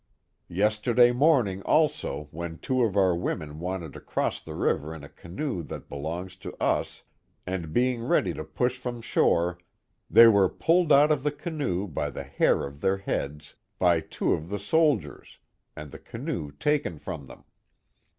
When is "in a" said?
4.95-5.09